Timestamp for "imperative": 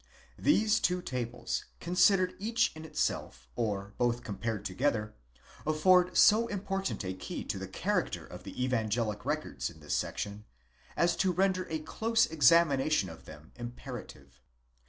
13.57-14.41